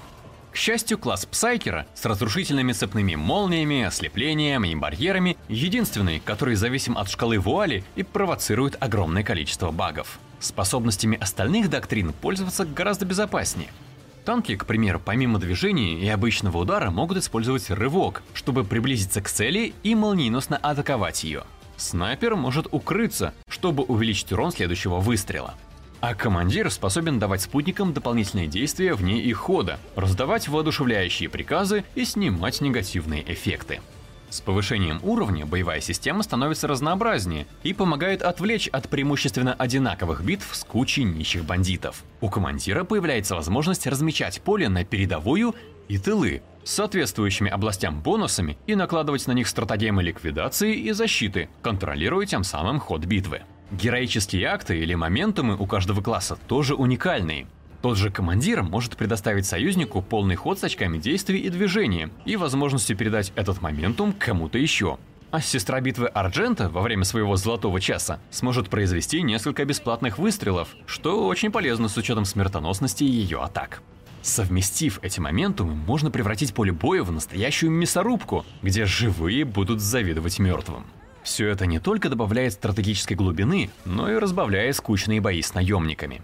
К 0.51 0.55
счастью, 0.57 0.97
класс 0.97 1.25
Псайкера 1.25 1.85
с 1.93 2.05
разрушительными 2.05 2.73
цепными 2.73 3.15
молниями, 3.15 3.83
ослеплением 3.83 4.65
и 4.65 4.75
барьерами 4.75 5.37
единственный, 5.47 6.19
который 6.19 6.55
зависим 6.55 6.97
от 6.97 7.09
шкалы 7.09 7.37
вуали 7.37 7.83
и 7.95 8.03
провоцирует 8.03 8.75
огромное 8.79 9.23
количество 9.23 9.71
багов. 9.71 10.19
Способностями 10.39 11.17
остальных 11.19 11.69
доктрин 11.69 12.13
пользоваться 12.13 12.65
гораздо 12.65 13.05
безопаснее. 13.05 13.69
Танки, 14.25 14.55
к 14.55 14.65
примеру, 14.65 15.01
помимо 15.03 15.39
движения 15.39 15.99
и 15.99 16.07
обычного 16.07 16.59
удара 16.59 16.91
могут 16.91 17.17
использовать 17.17 17.69
рывок, 17.69 18.21
чтобы 18.33 18.63
приблизиться 18.63 19.21
к 19.21 19.29
цели 19.29 19.73
и 19.83 19.95
молниеносно 19.95 20.57
атаковать 20.57 21.23
ее. 21.23 21.43
Снайпер 21.77 22.35
может 22.35 22.67
укрыться, 22.71 23.33
чтобы 23.47 23.83
увеличить 23.83 24.31
урон 24.31 24.51
следующего 24.51 24.99
выстрела. 24.99 25.55
А 26.01 26.13
командир 26.13 26.71
способен 26.71 27.19
давать 27.19 27.41
спутникам 27.41 27.93
дополнительные 27.93 28.47
действия 28.47 28.93
вне 28.93 29.21
их 29.21 29.37
хода, 29.37 29.79
раздавать 29.95 30.47
воодушевляющие 30.47 31.27
приказы 31.27 31.83
и 31.95 32.05
снимать 32.05 32.61
негативные 32.61 33.29
эффекты. 33.31 33.81
С 34.29 34.41
повышением 34.41 34.99
уровня 35.03 35.45
боевая 35.45 35.81
система 35.81 36.21
становится 36.21 36.67
разнообразнее 36.67 37.47
и 37.63 37.73
помогает 37.73 38.21
отвлечь 38.21 38.67
от 38.67 38.87
преимущественно 38.87 39.53
одинаковых 39.53 40.23
битв 40.23 40.55
с 40.55 40.63
кучей 40.63 41.03
нищих 41.03 41.45
бандитов. 41.45 42.03
У 42.21 42.29
командира 42.29 42.83
появляется 42.83 43.35
возможность 43.35 43.87
размечать 43.87 44.41
поле 44.41 44.69
на 44.69 44.85
передовую 44.85 45.55
и 45.87 45.97
тылы, 45.97 46.43
с 46.63 46.73
соответствующими 46.73 47.49
областям 47.49 48.01
бонусами 48.01 48.57
и 48.67 48.75
накладывать 48.75 49.25
на 49.25 49.31
них 49.31 49.47
стратегемы 49.47 50.03
ликвидации 50.03 50.75
и 50.75 50.91
защиты, 50.91 51.49
контролируя 51.63 52.27
тем 52.27 52.43
самым 52.43 52.79
ход 52.79 53.05
битвы. 53.05 53.41
Героические 53.71 54.47
акты 54.47 54.79
или 54.79 54.93
моментумы 54.93 55.55
у 55.55 55.65
каждого 55.65 56.01
класса 56.01 56.37
тоже 56.47 56.75
уникальные. 56.75 57.47
Тот 57.81 57.97
же 57.97 58.09
командир 58.11 58.61
может 58.61 58.97
предоставить 58.97 59.45
союзнику 59.45 60.01
полный 60.01 60.35
ход 60.35 60.59
с 60.59 60.63
очками 60.63 60.97
действий 60.97 61.39
и 61.39 61.49
движения 61.49 62.09
и 62.25 62.35
возможностью 62.35 62.97
передать 62.97 63.31
этот 63.35 63.61
моментум 63.61 64.13
кому-то 64.13 64.57
еще. 64.57 64.97
А 65.31 65.41
сестра 65.41 65.79
битвы 65.79 66.07
Арджента 66.07 66.69
во 66.69 66.81
время 66.81 67.03
своего 67.05 67.35
золотого 67.35 67.79
часа 67.79 68.19
сможет 68.31 68.69
произвести 68.69 69.21
несколько 69.21 69.63
бесплатных 69.63 70.17
выстрелов, 70.17 70.69
что 70.87 71.27
очень 71.27 71.51
полезно 71.51 71.87
с 71.87 71.95
учетом 71.97 72.25
смертоносности 72.25 73.03
ее 73.03 73.41
атак. 73.41 73.81
Совместив 74.21 74.99
эти 75.01 75.19
моментумы, 75.19 75.75
можно 75.75 76.11
превратить 76.11 76.53
поле 76.53 76.73
боя 76.73 77.03
в 77.03 77.11
настоящую 77.11 77.71
мясорубку, 77.71 78.45
где 78.61 78.85
живые 78.85 79.45
будут 79.45 79.79
завидовать 79.79 80.39
мертвым. 80.39 80.85
Все 81.23 81.47
это 81.47 81.65
не 81.65 81.79
только 81.79 82.09
добавляет 82.09 82.53
стратегической 82.53 83.15
глубины, 83.15 83.69
но 83.85 84.11
и 84.11 84.17
разбавляет 84.17 84.75
скучные 84.75 85.21
бои 85.21 85.41
с 85.41 85.53
наемниками. 85.53 86.21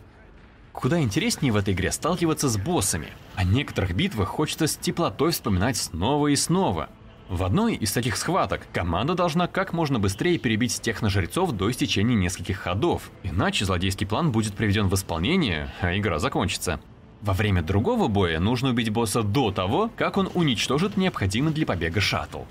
Куда 0.75 0.99
интереснее 0.99 1.53
в 1.53 1.55
этой 1.55 1.73
игре 1.73 1.91
сталкиваться 1.91 2.49
с 2.49 2.57
боссами. 2.57 3.07
О 3.35 3.43
некоторых 3.43 3.95
битвах 3.95 4.27
хочется 4.27 4.67
с 4.67 4.75
теплотой 4.75 5.31
вспоминать 5.31 5.77
снова 5.77 6.27
и 6.27 6.35
снова. 6.35 6.89
В 7.29 7.43
одной 7.43 7.75
из 7.75 7.91
таких 7.91 8.17
схваток 8.17 8.67
команда 8.71 9.15
должна 9.15 9.47
как 9.47 9.73
можно 9.73 9.97
быстрее 9.99 10.37
перебить 10.37 10.79
техножрецов 10.79 11.53
до 11.53 11.71
истечения 11.71 12.13
нескольких 12.13 12.59
ходов, 12.59 13.09
иначе 13.23 13.65
злодейский 13.65 14.05
план 14.05 14.31
будет 14.31 14.53
приведен 14.53 14.89
в 14.89 14.93
исполнение, 14.93 15.73
а 15.81 15.97
игра 15.97 16.19
закончится. 16.19 16.79
Во 17.21 17.33
время 17.33 17.63
другого 17.63 18.07
боя 18.07 18.39
нужно 18.39 18.69
убить 18.69 18.91
босса 18.91 19.23
до 19.23 19.51
того, 19.51 19.89
как 19.95 20.17
он 20.17 20.29
уничтожит 20.35 20.97
необходимый 20.97 21.53
для 21.53 21.65
побега 21.65 21.99
шаттл. 21.99 22.41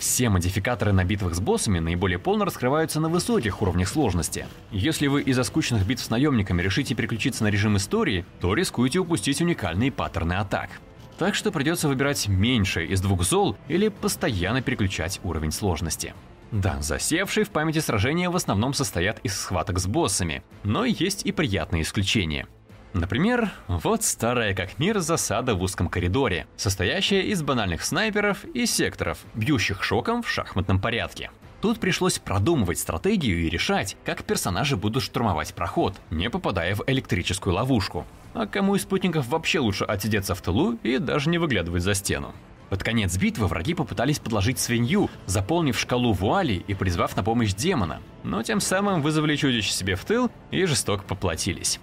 Все 0.00 0.30
модификаторы 0.30 0.92
на 0.92 1.04
битвах 1.04 1.34
с 1.34 1.40
боссами 1.40 1.78
наиболее 1.78 2.18
полно 2.18 2.46
раскрываются 2.46 3.00
на 3.00 3.10
высоких 3.10 3.60
уровнях 3.60 3.86
сложности. 3.86 4.46
Если 4.70 5.08
вы 5.08 5.20
из-за 5.20 5.44
скучных 5.44 5.86
битв 5.86 6.02
с 6.02 6.08
наемниками 6.08 6.62
решите 6.62 6.94
переключиться 6.94 7.44
на 7.44 7.48
режим 7.48 7.76
истории, 7.76 8.24
то 8.40 8.54
рискуете 8.54 9.00
упустить 9.00 9.42
уникальные 9.42 9.92
паттерны 9.92 10.32
атак. 10.32 10.70
Так 11.18 11.34
что 11.34 11.52
придется 11.52 11.86
выбирать 11.86 12.28
меньше 12.28 12.86
из 12.86 13.02
двух 13.02 13.24
зол 13.24 13.58
или 13.68 13.88
постоянно 13.88 14.62
переключать 14.62 15.20
уровень 15.22 15.52
сложности. 15.52 16.14
Да, 16.50 16.80
засевшие 16.80 17.44
в 17.44 17.50
памяти 17.50 17.80
сражения 17.80 18.30
в 18.30 18.36
основном 18.36 18.72
состоят 18.72 19.18
из 19.22 19.38
схваток 19.38 19.78
с 19.78 19.86
боссами, 19.86 20.42
но 20.64 20.86
есть 20.86 21.26
и 21.26 21.30
приятные 21.30 21.82
исключения– 21.82 22.46
Например, 22.92 23.50
вот 23.68 24.02
старая 24.02 24.54
как 24.54 24.78
мир 24.78 24.98
засада 24.98 25.54
в 25.54 25.62
узком 25.62 25.88
коридоре, 25.88 26.46
состоящая 26.56 27.22
из 27.22 27.42
банальных 27.42 27.84
снайперов 27.84 28.44
и 28.44 28.66
секторов, 28.66 29.18
бьющих 29.34 29.84
шоком 29.84 30.22
в 30.22 30.28
шахматном 30.28 30.80
порядке. 30.80 31.30
Тут 31.60 31.78
пришлось 31.78 32.18
продумывать 32.18 32.78
стратегию 32.78 33.40
и 33.40 33.50
решать, 33.50 33.96
как 34.04 34.24
персонажи 34.24 34.76
будут 34.76 35.02
штурмовать 35.02 35.54
проход, 35.54 36.00
не 36.10 36.30
попадая 36.30 36.74
в 36.74 36.82
электрическую 36.86 37.54
ловушку. 37.54 38.06
А 38.32 38.46
кому 38.46 38.76
из 38.76 38.82
спутников 38.82 39.28
вообще 39.28 39.58
лучше 39.58 39.84
отсидеться 39.84 40.34
в 40.34 40.40
тылу 40.40 40.78
и 40.82 40.98
даже 40.98 41.28
не 41.28 41.38
выглядывать 41.38 41.82
за 41.82 41.94
стену. 41.94 42.32
Под 42.70 42.82
конец 42.82 43.16
битвы 43.16 43.46
враги 43.48 43.74
попытались 43.74 44.20
подложить 44.20 44.58
свинью, 44.58 45.10
заполнив 45.26 45.78
шкалу 45.78 46.12
вуали 46.12 46.64
и 46.66 46.74
призвав 46.74 47.16
на 47.16 47.24
помощь 47.24 47.52
демона, 47.52 48.00
но 48.22 48.42
тем 48.42 48.60
самым 48.60 49.02
вызвали 49.02 49.36
чудище 49.36 49.72
себе 49.72 49.96
в 49.96 50.04
тыл 50.04 50.30
и 50.52 50.64
жестоко 50.64 51.02
поплатились. 51.02 51.80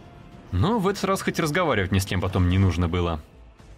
Но 0.51 0.80
в 0.80 0.88
этот 0.88 1.04
раз 1.06 1.22
хоть 1.22 1.39
разговаривать 1.39 1.92
ни 1.92 2.00
с 2.00 2.06
кем 2.06 2.22
потом 2.22 2.50
не 2.50 2.58
нужно 2.58 2.88
было. 2.88 3.20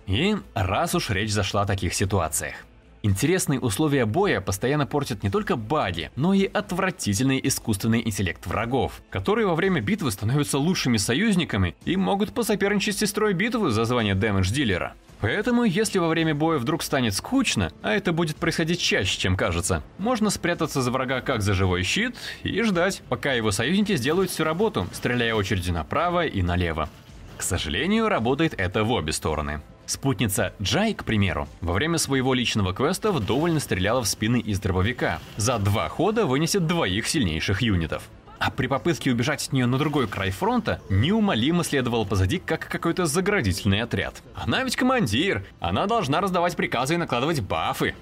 И 0.08 0.36
раз 0.54 0.96
уж 0.96 1.10
речь 1.10 1.32
зашла 1.32 1.64
о 1.64 1.66
таких 1.66 1.94
ситуациях. 1.94 2.56
Интересные 3.02 3.62
условия 3.62 4.06
боя 4.06 4.42
постоянно 4.42 4.86
портят 4.86 5.24
не 5.24 5.30
только 5.30 5.56
баги, 5.56 6.12
но 6.18 6.34
и 6.34 6.46
отвратительный 6.46 7.40
искусственный 7.42 8.02
интеллект 8.02 8.46
врагов, 8.46 9.02
которые 9.10 9.48
во 9.48 9.56
время 9.56 9.80
битвы 9.80 10.12
становятся 10.12 10.58
лучшими 10.58 10.98
союзниками 10.98 11.76
и 11.86 11.96
могут 11.96 12.34
посоперничать 12.34 12.98
с 12.98 13.00
сестрой 13.00 13.34
битвы 13.34 13.72
за 13.72 13.86
звание 13.86 14.16
дэмэдж-дилера. 14.16 14.94
Поэтому, 15.22 15.64
если 15.64 16.00
во 16.00 16.08
время 16.08 16.34
боя 16.34 16.58
вдруг 16.58 16.82
станет 16.82 17.14
скучно, 17.14 17.72
а 17.82 17.94
это 17.94 18.14
будет 18.14 18.38
происходить 18.38 18.80
чаще, 18.80 19.20
чем 19.20 19.36
кажется, 19.36 19.84
можно 19.98 20.30
спрятаться 20.30 20.82
за 20.82 20.92
врага 20.92 21.22
как 21.22 21.42
за 21.42 21.54
живой 21.54 21.84
щит 21.84 22.16
и 22.44 22.62
ждать, 22.62 23.02
пока 23.10 23.34
его 23.34 23.52
союзники 23.52 23.96
сделают 23.96 24.32
всю 24.32 24.44
работу, 24.44 24.88
стреляя 24.94 25.36
очередью 25.36 25.74
направо 25.74 26.26
и 26.26 26.42
налево. 26.42 26.90
К 27.38 27.44
сожалению, 27.44 28.10
работает 28.10 28.54
это 28.58 28.84
в 28.84 28.92
обе 28.92 29.12
стороны. 29.12 29.62
Спутница 29.86 30.54
Джай, 30.62 30.94
к 30.94 31.04
примеру, 31.04 31.48
во 31.62 31.74
время 31.74 31.98
своего 31.98 32.36
личного 32.36 32.74
квеста 32.74 33.12
вдоволь 33.12 33.60
стреляла 33.60 34.04
в 34.04 34.08
спины 34.08 34.40
из 34.40 34.60
дробовика. 34.60 35.20
За 35.36 35.58
два 35.58 35.90
хода 35.90 36.28
вынесет 36.28 36.68
двоих 36.68 37.08
сильнейших 37.08 37.64
юнитов 37.64 38.04
а 38.40 38.52
при 38.52 38.68
попытке 38.68 39.12
убежать 39.12 39.46
от 39.46 39.54
нее 39.54 39.66
на 39.66 39.78
другой 39.78 40.08
край 40.08 40.32
фронта, 40.32 40.82
неумолимо 40.90 41.64
следовал 41.64 42.06
позади, 42.06 42.40
как 42.40 42.68
какой-то 42.68 43.06
заградительный 43.06 43.82
отряд. 43.82 44.24
Она 44.34 44.64
ведь 44.64 44.78
командир, 44.78 45.46
она 45.60 45.86
должна 45.88 46.22
раздавать 46.22 46.56
приказы 46.56 46.96
и 46.96 46.98
накладывать 46.98 47.42
бафы. 47.42 47.96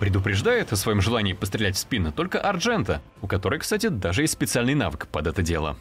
Предупреждает 0.00 0.72
о 0.72 0.76
своем 0.76 1.00
желании 1.00 1.34
пострелять 1.34 1.76
в 1.76 1.78
спину 1.78 2.10
только 2.10 2.40
Арджента, 2.40 3.02
у 3.20 3.28
которой, 3.28 3.60
кстати, 3.60 3.88
даже 3.88 4.22
есть 4.22 4.32
специальный 4.32 4.74
навык 4.74 5.06
под 5.06 5.26
это 5.26 5.42
дело. 5.42 5.76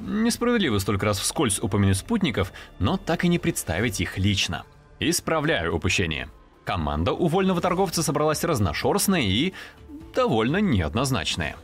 Несправедливо 0.00 0.78
столько 0.78 1.06
раз 1.06 1.18
вскользь 1.18 1.58
упомянуть 1.60 1.96
спутников, 1.96 2.52
но 2.78 2.96
так 2.96 3.24
и 3.24 3.28
не 3.28 3.38
представить 3.38 4.00
их 4.00 4.18
лично. 4.18 4.64
Исправляю 5.00 5.74
упущение. 5.74 6.28
Команда 6.64 7.12
у 7.12 7.26
вольного 7.26 7.60
торговца 7.60 8.02
собралась 8.02 8.44
разношерстная 8.44 9.22
и 9.22 9.54
довольно 10.14 10.58
неоднозначная. 10.58 11.56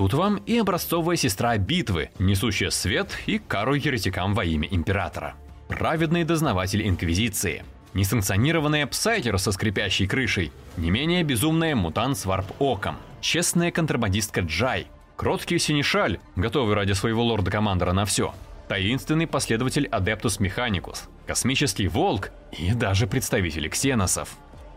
Тут 0.00 0.14
вам 0.14 0.36
и 0.46 0.56
образцовая 0.56 1.16
сестра 1.16 1.58
битвы, 1.58 2.08
несущая 2.18 2.70
свет 2.70 3.10
и 3.26 3.38
кару 3.38 3.74
еретикам 3.74 4.32
во 4.32 4.46
имя 4.46 4.66
императора. 4.70 5.34
Праведный 5.68 6.24
дознаватель 6.24 6.88
Инквизиции. 6.88 7.64
Несанкционированная 7.92 8.86
псайкер 8.86 9.38
со 9.38 9.52
скрипящей 9.52 10.06
крышей. 10.06 10.52
Не 10.78 10.90
менее 10.90 11.22
безумная 11.22 11.76
мутант 11.76 12.16
с 12.16 12.24
варп-оком. 12.24 12.96
Честная 13.20 13.70
контрабандистка 13.70 14.40
Джай. 14.40 14.86
Кроткий 15.16 15.58
сенешаль, 15.58 16.18
готовый 16.34 16.76
ради 16.76 16.92
своего 16.92 17.22
лорда-командора 17.22 17.92
на 17.92 18.06
все. 18.06 18.34
Таинственный 18.68 19.26
последователь 19.26 19.86
Adeptus 19.86 20.40
Mechanicus. 20.40 21.10
Космический 21.26 21.88
волк 21.88 22.30
и 22.58 22.72
даже 22.72 23.06
представители 23.06 23.68
ксеносов. 23.68 24.30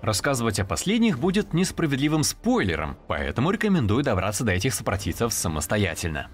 Рассказывать 0.03 0.59
о 0.59 0.65
последних 0.65 1.17
будет 1.17 1.53
несправедливым 1.53 2.25
спойлером, 2.25 2.97
поэтому 3.07 3.51
рекомендую 3.51 4.03
добраться 4.03 4.43
до 4.43 4.51
этих 4.51 4.73
сопротивцев 4.73 5.31
самостоятельно. 5.31 6.27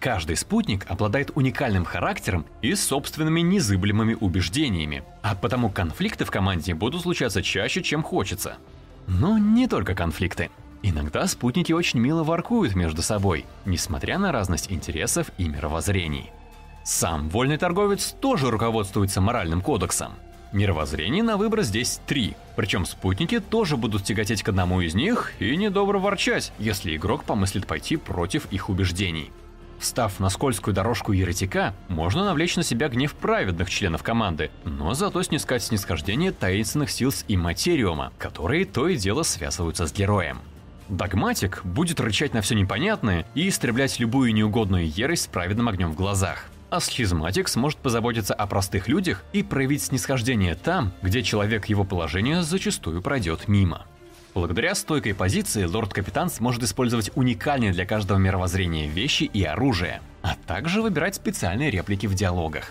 Каждый 0.00 0.36
спутник 0.36 0.84
обладает 0.90 1.30
уникальным 1.36 1.84
характером 1.84 2.44
и 2.60 2.74
собственными 2.74 3.38
незыблемыми 3.40 4.16
убеждениями, 4.18 5.04
а 5.22 5.36
потому 5.36 5.70
конфликты 5.70 6.24
в 6.24 6.32
команде 6.32 6.74
будут 6.74 7.02
случаться 7.02 7.40
чаще, 7.40 7.84
чем 7.84 8.02
хочется. 8.02 8.56
Но 9.06 9.38
не 9.38 9.68
только 9.68 9.94
конфликты. 9.94 10.50
Иногда 10.82 11.28
спутники 11.28 11.72
очень 11.72 12.00
мило 12.00 12.24
воркуют 12.24 12.74
между 12.74 13.02
собой, 13.02 13.46
несмотря 13.64 14.18
на 14.18 14.32
разность 14.32 14.72
интересов 14.72 15.30
и 15.38 15.48
мировоззрений. 15.48 16.32
Сам 16.84 17.28
вольный 17.28 17.58
торговец 17.58 18.16
тоже 18.20 18.50
руководствуется 18.50 19.20
моральным 19.20 19.60
кодексом– 19.60 20.14
Мировоззрений 20.52 21.22
на 21.22 21.36
выбор 21.36 21.62
здесь 21.62 22.00
три. 22.06 22.34
Причем 22.56 22.86
спутники 22.86 23.38
тоже 23.38 23.76
будут 23.76 24.04
тяготеть 24.04 24.42
к 24.42 24.48
одному 24.48 24.80
из 24.80 24.94
них 24.94 25.32
и 25.38 25.56
недобро 25.56 25.98
ворчать, 25.98 26.52
если 26.58 26.96
игрок 26.96 27.24
помыслит 27.24 27.66
пойти 27.66 27.96
против 27.96 28.50
их 28.50 28.70
убеждений. 28.70 29.30
Встав 29.78 30.18
на 30.18 30.28
скользкую 30.28 30.74
дорожку 30.74 31.12
еретика, 31.12 31.74
можно 31.88 32.24
навлечь 32.24 32.56
на 32.56 32.64
себя 32.64 32.88
гнев 32.88 33.14
праведных 33.14 33.70
членов 33.70 34.02
команды, 34.02 34.50
но 34.64 34.94
зато 34.94 35.22
снискать 35.22 35.62
снисхождение 35.62 36.32
таинственных 36.32 36.90
сил 36.90 37.12
с 37.12 37.24
имматериума, 37.28 38.12
которые 38.18 38.64
то 38.64 38.88
и 38.88 38.96
дело 38.96 39.22
связываются 39.22 39.86
с 39.86 39.92
героем. 39.92 40.40
Догматик 40.88 41.60
будет 41.64 42.00
рычать 42.00 42.34
на 42.34 42.40
все 42.40 42.54
непонятное 42.54 43.26
и 43.34 43.48
истреблять 43.48 44.00
любую 44.00 44.32
неугодную 44.32 44.88
ерость 44.88 45.24
с 45.24 45.26
праведным 45.26 45.68
огнем 45.68 45.92
в 45.92 45.94
глазах. 45.96 46.46
А 46.70 46.80
схизматик 46.80 47.48
сможет 47.48 47.78
позаботиться 47.78 48.34
о 48.34 48.46
простых 48.46 48.88
людях 48.88 49.24
и 49.32 49.42
проявить 49.42 49.82
снисхождение 49.82 50.54
там, 50.54 50.92
где 51.00 51.22
человек 51.22 51.66
его 51.66 51.84
положения 51.84 52.42
зачастую 52.42 53.00
пройдет 53.00 53.48
мимо. 53.48 53.86
Благодаря 54.34 54.74
стойкой 54.74 55.14
позиции, 55.14 55.64
лорд-капитан 55.64 56.28
сможет 56.28 56.62
использовать 56.62 57.10
уникальные 57.14 57.72
для 57.72 57.86
каждого 57.86 58.18
мировоззрения 58.18 58.86
вещи 58.86 59.24
и 59.24 59.42
оружие, 59.42 60.02
а 60.22 60.36
также 60.46 60.82
выбирать 60.82 61.14
специальные 61.14 61.70
реплики 61.70 62.06
в 62.06 62.14
диалогах. 62.14 62.70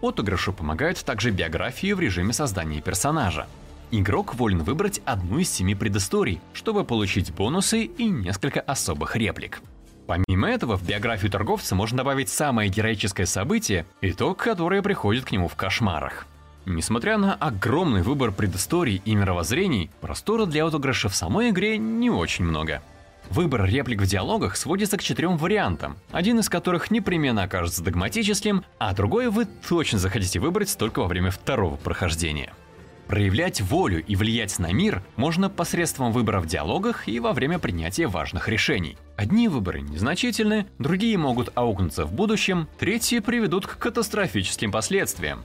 Отыгрышу 0.00 0.52
помогают 0.52 1.04
также 1.04 1.30
биографии 1.30 1.92
в 1.92 2.00
режиме 2.00 2.32
создания 2.32 2.80
персонажа. 2.80 3.46
Игрок 3.90 4.34
волен 4.34 4.62
выбрать 4.62 5.00
одну 5.04 5.38
из 5.38 5.50
семи 5.50 5.74
предысторий, 5.74 6.40
чтобы 6.54 6.84
получить 6.84 7.32
бонусы 7.32 7.84
и 7.84 8.04
несколько 8.06 8.60
особых 8.60 9.14
реплик. 9.14 9.60
Помимо 10.06 10.48
этого, 10.48 10.76
в 10.76 10.86
биографию 10.86 11.30
торговца 11.30 11.74
можно 11.74 11.98
добавить 11.98 12.28
самое 12.28 12.70
героическое 12.70 13.26
событие 13.26 13.86
и 14.00 14.12
то, 14.12 14.34
которое 14.34 14.82
приходит 14.82 15.24
к 15.24 15.32
нему 15.32 15.48
в 15.48 15.56
кошмарах. 15.56 16.26
Несмотря 16.64 17.16
на 17.16 17.34
огромный 17.34 18.02
выбор 18.02 18.32
предысторий 18.32 19.00
и 19.04 19.14
мировоззрений, 19.14 19.90
простора 20.00 20.46
для 20.46 20.66
отыгрыша 20.66 21.08
в 21.08 21.14
самой 21.14 21.50
игре 21.50 21.78
не 21.78 22.10
очень 22.10 22.44
много. 22.44 22.82
Выбор 23.30 23.64
реплик 23.64 24.02
в 24.02 24.06
диалогах 24.06 24.56
сводится 24.56 24.96
к 24.96 25.02
четырем 25.02 25.36
вариантам, 25.36 25.96
один 26.12 26.38
из 26.38 26.48
которых 26.48 26.90
непременно 26.92 27.42
окажется 27.42 27.82
догматическим, 27.82 28.64
а 28.78 28.94
другой 28.94 29.30
вы 29.30 29.46
точно 29.68 29.98
захотите 29.98 30.38
выбрать 30.38 30.76
только 30.78 31.00
во 31.00 31.08
время 31.08 31.30
второго 31.32 31.76
прохождения. 31.76 32.52
Проявлять 33.08 33.60
волю 33.60 34.04
и 34.04 34.16
влиять 34.16 34.58
на 34.58 34.72
мир 34.72 35.02
можно 35.14 35.48
посредством 35.48 36.10
выбора 36.10 36.40
в 36.40 36.46
диалогах 36.46 37.06
и 37.06 37.20
во 37.20 37.32
время 37.32 37.58
принятия 37.58 38.08
важных 38.08 38.48
решений. 38.48 38.98
Одни 39.16 39.48
выборы 39.48 39.80
незначительны, 39.80 40.66
другие 40.78 41.16
могут 41.16 41.52
аукнуться 41.54 42.04
в 42.04 42.12
будущем, 42.12 42.68
третьи 42.78 43.20
приведут 43.20 43.66
к 43.66 43.78
катастрофическим 43.78 44.72
последствиям. 44.72 45.44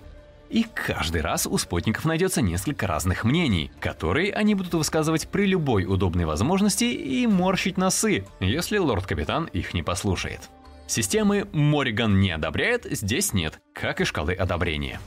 И 0.49 0.65
каждый 0.73 1.21
раз 1.21 1.47
у 1.47 1.57
спутников 1.57 2.03
найдется 2.03 2.41
несколько 2.41 2.85
разных 2.85 3.23
мнений, 3.23 3.71
которые 3.79 4.33
они 4.33 4.53
будут 4.53 4.73
высказывать 4.73 5.29
при 5.29 5.45
любой 5.45 5.85
удобной 5.85 6.25
возможности 6.25 6.83
и 6.83 7.25
морщить 7.25 7.77
носы, 7.77 8.25
если 8.41 8.77
лорд-капитан 8.79 9.45
их 9.45 9.73
не 9.73 9.81
послушает. 9.81 10.49
Системы 10.87 11.47
Мориган 11.53 12.19
не 12.19 12.31
одобряет, 12.31 12.85
здесь 12.89 13.31
нет, 13.31 13.61
как 13.73 14.01
и 14.01 14.03
шкалы 14.03 14.33
одобрения. 14.33 14.99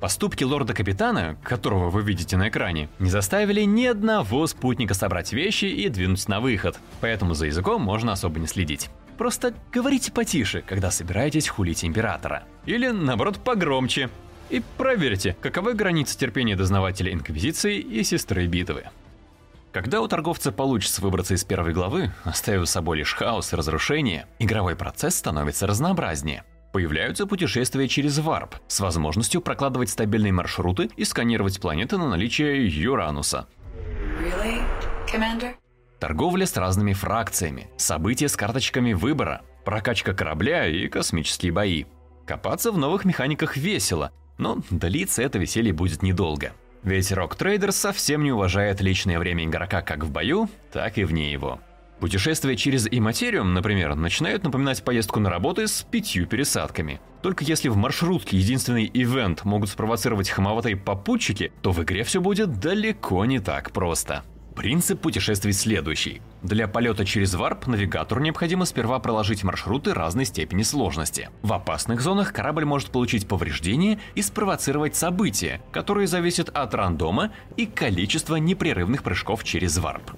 Поступки 0.00 0.44
лорда-капитана, 0.44 1.36
которого 1.42 1.90
вы 1.90 2.02
видите 2.02 2.36
на 2.36 2.48
экране, 2.48 2.88
не 3.00 3.10
заставили 3.10 3.62
ни 3.62 3.84
одного 3.84 4.46
спутника 4.46 4.94
собрать 4.94 5.32
вещи 5.32 5.64
и 5.64 5.88
двинуть 5.88 6.28
на 6.28 6.40
выход, 6.40 6.78
поэтому 7.00 7.34
за 7.34 7.46
языком 7.46 7.82
можно 7.82 8.12
особо 8.12 8.38
не 8.38 8.46
следить. 8.46 8.90
Просто 9.16 9.54
говорите 9.72 10.12
потише, 10.12 10.62
когда 10.62 10.92
собираетесь 10.92 11.48
хулить 11.48 11.84
императора. 11.84 12.44
Или, 12.64 12.88
наоборот, 12.88 13.40
погромче. 13.42 14.10
И 14.50 14.62
проверьте, 14.76 15.36
каковы 15.40 15.74
границы 15.74 16.16
терпения 16.16 16.54
дознавателя 16.54 17.12
Инквизиции 17.12 17.78
и 17.78 18.04
Сестры 18.04 18.46
Битвы. 18.46 18.84
Когда 19.72 20.00
у 20.00 20.06
торговца 20.06 20.52
получится 20.52 21.02
выбраться 21.02 21.34
из 21.34 21.44
первой 21.44 21.72
главы, 21.72 22.12
оставив 22.22 22.68
с 22.68 22.72
собой 22.72 22.98
лишь 22.98 23.14
хаос 23.14 23.52
и 23.52 23.56
разрушение, 23.56 24.26
игровой 24.38 24.76
процесс 24.76 25.16
становится 25.16 25.66
разнообразнее. 25.66 26.44
Появляются 26.72 27.26
путешествия 27.26 27.88
через 27.88 28.18
варп 28.18 28.56
с 28.68 28.80
возможностью 28.80 29.40
прокладывать 29.40 29.88
стабильные 29.88 30.32
маршруты 30.32 30.90
и 30.96 31.04
сканировать 31.04 31.60
планеты 31.60 31.96
на 31.96 32.08
наличие 32.08 32.66
Юрануса. 32.68 33.48
Really, 34.20 34.62
Торговля 35.98 36.46
с 36.46 36.56
разными 36.56 36.92
фракциями, 36.92 37.68
события 37.76 38.28
с 38.28 38.36
карточками 38.36 38.92
выбора, 38.92 39.42
прокачка 39.64 40.12
корабля 40.12 40.66
и 40.66 40.86
космические 40.88 41.50
бои. 41.50 41.86
Копаться 42.26 42.70
в 42.70 42.78
новых 42.78 43.04
механиках 43.04 43.56
весело, 43.56 44.12
но 44.36 44.58
длиться 44.70 45.22
это 45.22 45.38
веселье 45.38 45.72
будет 45.72 46.02
недолго. 46.02 46.52
Ведь 46.82 47.10
Rock 47.10 47.36
Trader 47.38 47.72
совсем 47.72 48.22
не 48.22 48.32
уважает 48.32 48.80
личное 48.80 49.18
время 49.18 49.44
игрока 49.44 49.82
как 49.82 50.04
в 50.04 50.12
бою, 50.12 50.48
так 50.72 50.98
и 50.98 51.04
вне 51.04 51.32
его. 51.32 51.58
Путешествия 52.00 52.56
через 52.56 52.86
имматериум, 52.88 53.54
например, 53.54 53.96
начинают 53.96 54.44
напоминать 54.44 54.84
поездку 54.84 55.18
на 55.18 55.30
работу 55.30 55.66
с 55.66 55.82
пятью 55.82 56.26
пересадками. 56.26 57.00
Только 57.22 57.44
если 57.44 57.68
в 57.68 57.76
маршрутке 57.76 58.36
единственный 58.36 58.88
ивент 58.92 59.44
могут 59.44 59.70
спровоцировать 59.70 60.30
хамоватые 60.30 60.76
попутчики, 60.76 61.52
то 61.60 61.72
в 61.72 61.82
игре 61.82 62.04
все 62.04 62.20
будет 62.20 62.60
далеко 62.60 63.24
не 63.24 63.40
так 63.40 63.72
просто. 63.72 64.22
Принцип 64.54 65.00
путешествий 65.00 65.52
следующий. 65.52 66.20
Для 66.42 66.66
полета 66.66 67.04
через 67.04 67.34
варп 67.34 67.66
навигатору 67.66 68.20
необходимо 68.20 68.64
сперва 68.64 68.98
проложить 68.98 69.44
маршруты 69.44 69.94
разной 69.94 70.24
степени 70.24 70.62
сложности. 70.62 71.30
В 71.42 71.52
опасных 71.52 72.00
зонах 72.00 72.32
корабль 72.32 72.64
может 72.64 72.90
получить 72.90 73.28
повреждения 73.28 74.00
и 74.16 74.22
спровоцировать 74.22 74.96
события, 74.96 75.60
которые 75.72 76.08
зависят 76.08 76.48
от 76.48 76.74
рандома 76.74 77.32
и 77.56 77.66
количества 77.66 78.36
непрерывных 78.36 79.02
прыжков 79.04 79.44
через 79.44 79.78
варп. 79.78 80.12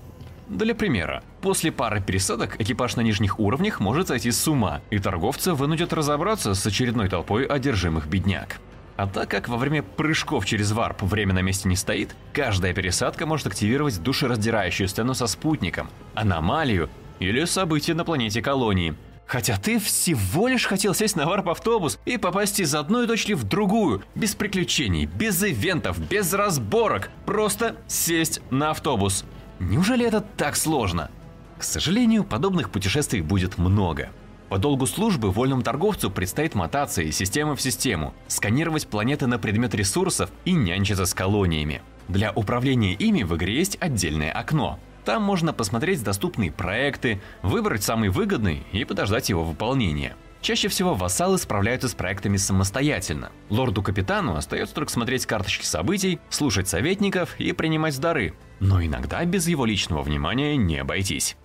Для 0.50 0.74
примера, 0.74 1.22
после 1.42 1.70
пары 1.70 2.00
пересадок 2.00 2.60
экипаж 2.60 2.96
на 2.96 3.02
нижних 3.02 3.38
уровнях 3.38 3.78
может 3.78 4.08
сойти 4.08 4.32
с 4.32 4.48
ума, 4.48 4.80
и 4.90 4.98
торговца 4.98 5.54
вынудят 5.54 5.92
разобраться 5.92 6.54
с 6.54 6.66
очередной 6.66 7.08
толпой 7.08 7.44
одержимых 7.44 8.08
бедняк. 8.08 8.58
А 8.96 9.06
так 9.06 9.30
как 9.30 9.48
во 9.48 9.56
время 9.56 9.84
прыжков 9.84 10.44
через 10.44 10.72
варп 10.72 11.02
время 11.02 11.34
на 11.34 11.40
месте 11.40 11.68
не 11.68 11.76
стоит, 11.76 12.16
каждая 12.32 12.74
пересадка 12.74 13.26
может 13.26 13.46
активировать 13.46 14.02
душераздирающую 14.02 14.88
сцену 14.88 15.14
со 15.14 15.28
спутником, 15.28 15.88
аномалию 16.14 16.90
или 17.20 17.44
событие 17.44 17.94
на 17.94 18.04
планете 18.04 18.42
колонии. 18.42 18.96
Хотя 19.26 19.56
ты 19.56 19.78
всего 19.78 20.48
лишь 20.48 20.66
хотел 20.66 20.94
сесть 20.94 21.14
на 21.14 21.26
варп-автобус 21.26 22.00
и 22.04 22.16
попасть 22.16 22.58
из 22.58 22.74
одной 22.74 23.06
точки 23.06 23.34
в 23.34 23.44
другую, 23.44 24.02
без 24.16 24.34
приключений, 24.34 25.06
без 25.06 25.44
ивентов, 25.44 26.00
без 26.08 26.34
разборок, 26.34 27.10
просто 27.24 27.76
сесть 27.86 28.42
на 28.50 28.70
автобус. 28.70 29.24
Неужели 29.60 30.06
это 30.06 30.22
так 30.22 30.56
сложно? 30.56 31.10
К 31.58 31.62
сожалению, 31.62 32.24
подобных 32.24 32.70
путешествий 32.70 33.20
будет 33.20 33.58
много. 33.58 34.08
По 34.48 34.56
долгу 34.58 34.86
службы 34.86 35.30
вольному 35.30 35.62
торговцу 35.62 36.10
предстоит 36.10 36.54
мотаться 36.54 37.02
из 37.02 37.16
системы 37.16 37.54
в 37.54 37.60
систему, 37.60 38.14
сканировать 38.26 38.88
планеты 38.88 39.26
на 39.26 39.38
предмет 39.38 39.74
ресурсов 39.74 40.30
и 40.46 40.52
нянчиться 40.52 41.04
с 41.04 41.12
колониями. 41.12 41.82
Для 42.08 42.32
управления 42.32 42.94
ими 42.94 43.22
в 43.22 43.36
игре 43.36 43.58
есть 43.58 43.76
отдельное 43.80 44.32
окно. 44.32 44.80
Там 45.04 45.22
можно 45.22 45.52
посмотреть 45.52 46.02
доступные 46.02 46.50
проекты, 46.50 47.20
выбрать 47.42 47.82
самый 47.82 48.08
выгодный 48.08 48.64
и 48.72 48.84
подождать 48.84 49.28
его 49.28 49.44
выполнения. 49.44 50.16
Чаще 50.40 50.68
всего 50.68 50.94
вассалы 50.94 51.38
справляются 51.38 51.88
с 51.88 51.94
проектами 51.94 52.36
самостоятельно. 52.36 53.30
Лорду-капитану 53.50 54.36
остается 54.36 54.74
только 54.74 54.90
смотреть 54.90 55.26
карточки 55.26 55.64
событий, 55.64 56.18
слушать 56.30 56.68
советников 56.68 57.38
и 57.38 57.52
принимать 57.52 57.98
дары. 58.00 58.34
Но 58.58 58.82
иногда 58.82 59.24
без 59.24 59.46
его 59.48 59.66
личного 59.66 60.02
внимания 60.02 60.56
не 60.56 60.78
обойтись. 60.78 61.36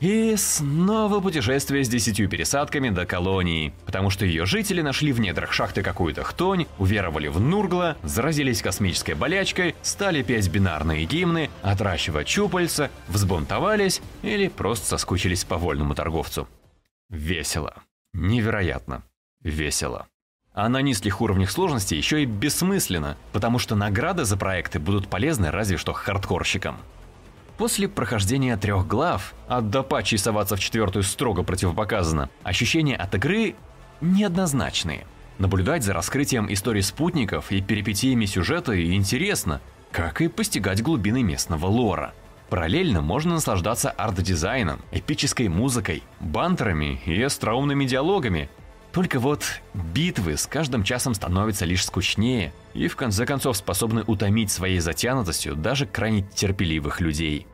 И 0.00 0.34
снова 0.36 1.20
путешествие 1.20 1.82
с 1.82 1.88
десятью 1.88 2.28
пересадками 2.28 2.90
до 2.90 3.06
колонии, 3.06 3.72
потому 3.86 4.10
что 4.10 4.26
ее 4.26 4.44
жители 4.44 4.82
нашли 4.82 5.10
в 5.10 5.20
недрах 5.20 5.52
шахты 5.52 5.82
какую-то 5.82 6.22
хтонь, 6.22 6.66
уверовали 6.78 7.28
в 7.28 7.40
Нургла, 7.40 7.96
заразились 8.02 8.60
космической 8.60 9.14
болячкой, 9.14 9.74
стали 9.80 10.22
петь 10.22 10.50
бинарные 10.50 11.06
гимны, 11.06 11.48
отращивать 11.62 12.26
чупальца, 12.26 12.90
взбунтовались 13.08 14.02
или 14.22 14.48
просто 14.48 14.86
соскучились 14.86 15.44
по 15.44 15.56
вольному 15.56 15.94
торговцу. 15.94 16.46
Весело. 17.08 17.74
Невероятно. 18.16 19.02
Весело. 19.42 20.06
А 20.54 20.70
на 20.70 20.80
низких 20.80 21.20
уровнях 21.20 21.50
сложности 21.50 21.94
еще 21.94 22.22
и 22.22 22.24
бессмысленно, 22.24 23.18
потому 23.32 23.58
что 23.58 23.76
награды 23.76 24.24
за 24.24 24.38
проекты 24.38 24.78
будут 24.78 25.08
полезны 25.08 25.50
разве 25.50 25.76
что 25.76 25.92
хардкорщикам. 25.92 26.78
После 27.58 27.88
прохождения 27.88 28.56
трех 28.56 28.86
глав, 28.86 29.34
от 29.48 29.68
до 29.68 29.82
патчей 29.82 30.16
соваться 30.16 30.56
в 30.56 30.60
четвертую 30.60 31.02
строго 31.02 31.42
противопоказано, 31.42 32.30
ощущения 32.42 32.96
от 32.96 33.14
игры 33.14 33.54
неоднозначные. 34.00 35.06
Наблюдать 35.36 35.82
за 35.82 35.92
раскрытием 35.92 36.50
истории 36.50 36.80
спутников 36.80 37.52
и 37.52 37.60
перипетиями 37.60 38.24
сюжета 38.24 38.82
интересно, 38.94 39.60
как 39.92 40.22
и 40.22 40.28
постигать 40.28 40.82
глубины 40.82 41.22
местного 41.22 41.66
лора. 41.66 42.14
Параллельно 42.48 43.02
можно 43.02 43.34
наслаждаться 43.34 43.90
арт-дизайном, 43.90 44.80
эпической 44.92 45.48
музыкой, 45.48 46.02
бантерами 46.20 47.00
и 47.04 47.20
остроумными 47.20 47.84
диалогами. 47.84 48.48
Только 48.92 49.18
вот 49.18 49.44
битвы 49.74 50.36
с 50.36 50.46
каждым 50.46 50.84
часом 50.84 51.14
становятся 51.14 51.64
лишь 51.64 51.84
скучнее 51.84 52.52
и 52.72 52.86
в 52.88 52.96
конце 52.96 53.26
концов 53.26 53.56
способны 53.56 54.04
утомить 54.06 54.50
своей 54.50 54.78
затянутостью 54.78 55.56
даже 55.56 55.86
крайне 55.86 56.22
терпеливых 56.22 57.00
людей. 57.00 57.46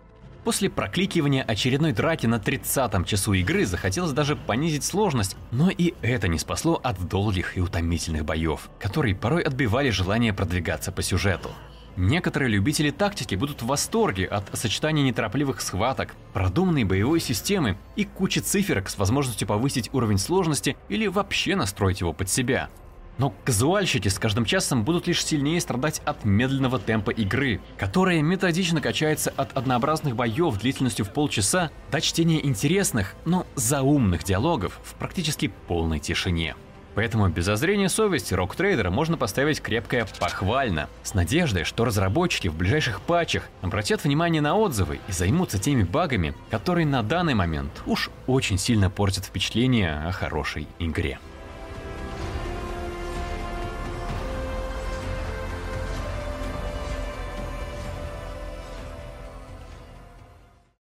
После 0.44 0.68
прокликивания 0.68 1.42
очередной 1.42 1.92
драки 1.92 2.26
на 2.26 2.35
30-м 2.35 3.05
часу 3.05 3.33
игры 3.33 3.64
захотелось 3.64 4.12
даже 4.12 4.37
понизить 4.37 4.85
сложность, 4.85 5.37
но 5.52 5.70
и 5.70 5.94
это 6.02 6.28
не 6.28 6.38
спасло 6.38 6.81
от 6.83 7.09
долгих 7.09 7.57
и 7.57 7.61
утомительных 7.61 8.24
боев, 8.24 8.68
которые 8.78 9.14
порой 9.14 9.42
отбивали 9.42 9.90
желание 9.90 10.33
продвигаться 10.33 10.90
по 10.92 11.00
сюжету. 11.02 11.50
Некоторые 11.96 12.50
любители 12.50 12.90
тактики 12.90 13.35
будут 13.35 13.62
в 13.62 13.66
восторге 13.66 14.26
от 14.26 14.44
сочетания 14.59 15.02
неторопливых 15.02 15.61
схваток, 15.61 16.14
продуманной 16.33 16.85
боевой 16.85 17.20
системы 17.20 17.76
и 17.96 18.05
кучи 18.05 18.38
циферок 18.38 18.88
с 18.88 18.96
возможностью 18.96 19.46
повысить 19.46 19.90
уровень 19.92 20.18
сложности 20.18 20.76
или 20.88 21.07
вообще 21.07 21.55
настроить 21.55 22.00
его 22.00 22.14
под 22.14 22.31
себя. 22.31 22.70
Но 23.18 23.35
казуальщики 23.44 24.09
с 24.09 24.18
каждым 24.18 24.46
часом 24.46 24.85
будут 24.85 25.07
лишь 25.07 25.24
сильнее 25.24 25.61
страдать 25.61 26.00
от 26.07 26.24
медленного 26.24 26.78
темпа 26.78 27.11
игры, 27.11 27.61
которая 27.76 28.22
методично 28.22 28.81
качается 28.81 29.33
от 29.37 29.55
однообразных 29.55 30.16
боев 30.16 30.59
длительностью 30.59 31.05
в 31.05 31.12
полчаса 31.12 31.70
до 31.90 32.00
чтения 32.00 32.44
интересных, 32.44 33.14
но 33.26 33.46
заумных 33.55 34.24
диалогов 34.24 34.81
в 34.83 34.94
практически 34.94 35.52
полной 35.68 35.98
тишине. 35.98 36.57
Поэтому 36.94 37.28
без 37.28 37.46
зазрения 37.46 37.88
совести 37.88 38.35
Trader 38.35 38.90
можно 38.90 39.16
поставить 39.16 39.61
крепкое 39.61 40.07
«похвально», 40.18 40.88
с 41.02 41.14
надеждой, 41.14 41.64
что 41.64 41.85
разработчики 41.85 42.48
в 42.48 42.55
ближайших 42.55 43.00
патчах 43.00 43.44
обратят 43.62 44.05
внимание 44.05 44.42
на 44.42 44.57
отзывы 44.57 45.00
и 45.09 45.12
займутся 45.12 45.59
теми 45.59 45.85
багами, 45.85 46.35
которые 46.50 46.87
на 46.87 47.02
данный 47.02 47.35
момент 47.35 47.72
уж 47.87 48.11
очень 48.26 48.59
сильно 48.59 48.90
портят 48.90 49.24
впечатление 49.24 50.02
о 50.07 50.12
хорошей 50.12 50.68
игре. 50.78 51.18